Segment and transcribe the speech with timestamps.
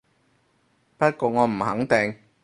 [0.97, 2.15] 不過我唔肯定